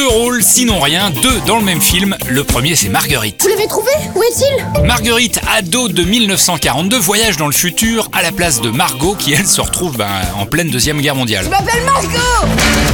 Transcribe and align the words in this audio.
Deux 0.00 0.08
rôles, 0.08 0.42
sinon 0.42 0.80
rien, 0.80 1.10
deux 1.10 1.42
dans 1.46 1.58
le 1.58 1.62
même 1.62 1.82
film. 1.82 2.16
Le 2.26 2.42
premier, 2.42 2.74
c'est 2.74 2.88
Marguerite. 2.88 3.42
Vous 3.42 3.48
l'avez 3.48 3.66
trouvé 3.66 3.90
Où 4.14 4.22
est-il 4.22 4.86
Marguerite, 4.86 5.42
ado 5.54 5.88
de 5.88 6.02
1942, 6.02 6.96
voyage 6.96 7.36
dans 7.36 7.46
le 7.46 7.52
futur 7.52 8.08
à 8.14 8.22
la 8.22 8.32
place 8.32 8.62
de 8.62 8.70
Margot, 8.70 9.14
qui 9.14 9.34
elle 9.34 9.46
se 9.46 9.60
retrouve 9.60 9.98
ben, 9.98 10.08
en 10.38 10.46
pleine 10.46 10.70
Deuxième 10.70 11.02
Guerre 11.02 11.16
mondiale. 11.16 11.44
Je 11.44 11.50
m'appelle 11.50 11.84
Margot 11.84 12.48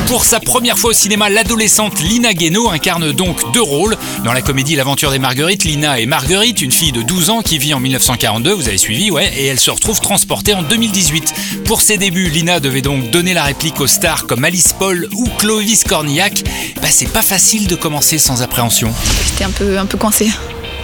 Pour 0.08 0.24
sa 0.24 0.40
première 0.40 0.80
fois 0.80 0.90
au 0.90 0.94
cinéma, 0.94 1.28
l'adolescente 1.28 2.00
Lina 2.00 2.34
Guénaud 2.34 2.70
incarne 2.70 3.12
donc 3.12 3.52
deux 3.52 3.62
rôles. 3.62 3.96
Dans 4.24 4.32
la 4.32 4.42
comédie 4.42 4.74
L'aventure 4.74 5.12
des 5.12 5.20
Marguerites, 5.20 5.62
Lina 5.62 6.00
est 6.00 6.06
Marguerite, 6.06 6.60
une 6.60 6.72
fille 6.72 6.90
de 6.90 7.02
12 7.02 7.30
ans 7.30 7.42
qui 7.42 7.58
vit 7.58 7.72
en 7.72 7.78
1942, 7.78 8.52
vous 8.52 8.66
avez 8.66 8.78
suivi, 8.78 9.12
ouais, 9.12 9.30
et 9.36 9.46
elle 9.46 9.60
se 9.60 9.70
retrouve 9.70 10.00
transportée 10.00 10.54
en 10.54 10.62
2018. 10.64 11.62
Pour 11.66 11.82
ses 11.82 11.98
débuts, 11.98 12.30
Lina 12.30 12.58
devait 12.58 12.82
donc 12.82 13.10
donner 13.10 13.32
la 13.32 13.44
réplique 13.44 13.80
aux 13.80 13.86
stars 13.86 14.26
comme 14.26 14.44
Alice 14.44 14.74
Paul 14.76 15.08
ou 15.12 15.28
Clovis 15.38 15.84
Cornillac. 15.84 16.42
Bah, 16.82 16.88
c'est 16.98 17.12
pas 17.12 17.20
facile 17.20 17.66
de 17.66 17.76
commencer 17.76 18.16
sans 18.16 18.40
appréhension. 18.40 18.90
J'étais 19.26 19.44
un 19.44 19.50
peu, 19.50 19.76
un 19.78 19.84
peu 19.84 19.98
coincée. 19.98 20.30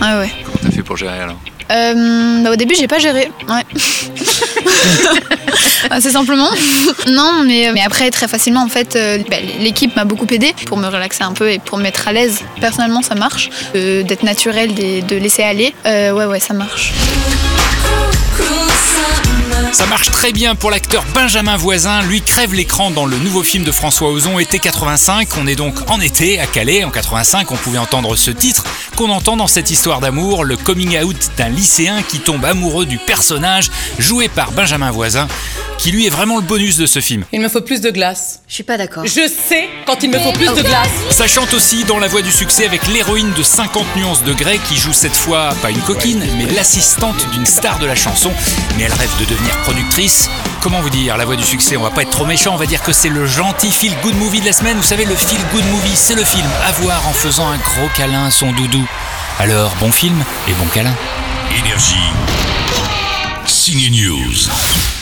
Ouais, 0.03 0.13
ouais. 0.19 0.31
Comment 0.45 0.59
t'as 0.63 0.71
fait 0.71 0.83
pour 0.83 0.99
gérer 0.99 1.21
alors 1.21 1.39
Euh, 1.71 2.43
bah, 2.43 2.51
au 2.53 2.57
début, 2.57 2.75
j'ai 2.79 2.87
pas 2.87 2.99
géré. 2.99 3.31
Ouais. 3.49 3.63
Assez 5.91 6.11
simplement. 6.11 6.51
non, 7.09 7.45
mais, 7.47 7.71
mais 7.73 7.81
après, 7.83 8.11
très 8.11 8.29
facilement, 8.29 8.63
en 8.63 8.69
fait, 8.69 8.95
euh, 8.95 9.19
bah, 9.31 9.39
l'équipe 9.59 9.97
m'a 9.97 10.05
beaucoup 10.05 10.27
aidé 10.31 10.55
pour 10.67 10.77
me 10.77 10.87
relaxer 10.87 11.23
un 11.23 11.33
peu 11.33 11.51
et 11.51 11.59
pour 11.59 11.79
me 11.79 11.83
mettre 11.83 12.07
à 12.09 12.13
l'aise. 12.13 12.41
Personnellement, 12.61 13.01
ça 13.01 13.15
marche. 13.15 13.49
Euh, 13.75 14.03
D'être 14.03 14.23
naturel, 14.23 14.75
des- 14.75 15.01
de 15.01 15.17
laisser 15.17 15.43
aller. 15.43 15.73
Euh, 15.87 16.13
ouais, 16.13 16.27
ouais, 16.27 16.41
ça 16.41 16.53
marche. 16.53 16.93
Ça 19.73 19.87
marche 19.87 20.11
très 20.11 20.33
bien 20.33 20.55
pour 20.55 20.71
l'acteur 20.71 21.03
Benjamin 21.15 21.57
Voisin. 21.57 22.03
Lui 22.03 22.21
crève 22.21 22.53
l'écran 22.53 22.91
dans 22.91 23.07
le 23.07 23.17
nouveau 23.17 23.43
film 23.43 23.65
de 23.65 23.73
François 23.73 24.11
Ozon, 24.11 24.39
Été 24.39 24.59
85. 24.59 25.29
On 25.41 25.47
est 25.47 25.57
donc 25.57 25.91
en 25.91 25.99
été, 25.99 26.39
à 26.39 26.47
Calais. 26.47 26.85
En 26.85 26.91
85, 26.91 27.51
on 27.51 27.57
pouvait 27.57 27.79
entendre 27.79 28.15
ce 28.15 28.31
titre 28.31 28.65
qu'on 28.97 29.09
entend 29.09 29.39
dans 29.39 29.47
cette 29.47 29.71
histoire 29.71 30.01
d'amour, 30.01 30.45
le 30.45 30.59
coming 30.59 31.03
out 31.03 31.31
d'un 31.39 31.49
lycéen 31.49 32.03
qui 32.03 32.21
tombe 32.21 32.45
amoureux 32.45 32.85
du 32.85 32.99
personnage 32.99 33.71
joué 33.99 34.29
par 34.29 34.53
Benjamin 34.53 34.91
Voisin, 34.91 35.27
qui 35.79 35.91
lui 35.91 36.07
est 36.07 36.11
vraiment 36.11 36.37
le 36.37 36.43
bonus 36.43 36.77
de 36.77 36.87
ce 36.87 37.01
film. 37.01 37.25
Il 37.33 37.41
me 37.41 37.49
faut 37.49 37.61
plus 37.61 37.81
de 37.81 37.91
glace. 37.91 38.41
Je 38.49 38.55
suis 38.55 38.63
pas 38.63 38.77
d'accord. 38.77 39.05
Je 39.05 39.29
sais 39.29 39.69
quand 39.87 40.03
il 40.03 40.11
me 40.11 40.19
faut 40.19 40.33
plus 40.33 40.47
de 40.55 40.63
glace. 40.63 40.89
Ça 41.11 41.27
chante 41.27 41.53
aussi 41.55 41.85
dans 41.85 41.99
la 41.99 42.07
voie 42.09 42.23
du 42.23 42.31
succès 42.31 42.65
avec 42.65 42.87
l'héroïne 42.89 43.33
de 43.37 43.43
50 43.43 43.97
nuances 43.97 44.23
de 44.25 44.33
Grey 44.33 44.59
qui 44.69 44.77
joue 44.77 44.93
cette 44.93 45.17
fois 45.17 45.55
pas 45.61 45.71
une 45.71 45.81
coquine, 45.81 46.23
mais 46.37 46.47
l'assistante 46.47 47.29
d'une 47.33 47.47
star 47.47 47.79
de 47.79 47.87
la 47.87 47.95
chanson. 47.95 48.31
Mais 48.77 48.85
elle 48.85 48.93
rêve 48.93 49.11
de 49.21 49.25
devenir 49.25 49.57
productrice. 49.63 50.29
Comment 50.63 50.81
vous 50.81 50.91
dire, 50.91 51.17
la 51.17 51.25
voie 51.25 51.37
du 51.37 51.45
succès, 51.45 51.77
on 51.77 51.83
va 51.83 51.91
pas 51.91 52.03
être 52.03 52.11
trop 52.11 52.27
méchant, 52.27 52.55
on 52.55 52.59
va 52.59 52.67
dire 52.67 52.83
que 52.83 52.93
c'est 52.93 53.09
le 53.09 53.27
gentil 53.27 53.71
feel 53.71 53.93
good 54.03 54.15
movie 54.17 54.41
de 54.41 54.47
la 54.47 54.53
semaine. 54.53 54.77
Vous 54.77 54.83
savez, 54.83 55.05
le 55.05 55.17
feel 55.17 55.41
good 55.53 55.65
movie, 55.73 55.97
c'est 55.97 56.15
le 56.15 56.25
film 56.25 56.47
à 56.67 56.73
voir 56.73 57.07
en 57.09 57.13
faisant 57.13 57.49
un 57.49 57.57
gros 57.59 57.89
câlin 57.97 58.27
à 58.27 58.31
son 58.31 58.53
doudou. 58.53 58.87
Alors, 59.41 59.75
bon 59.81 59.91
film 59.91 60.23
et 60.49 60.53
bon 60.53 60.67
câlin. 60.67 60.95
Énergie. 61.59 61.97
Signe 63.47 63.91
News. 63.91 65.02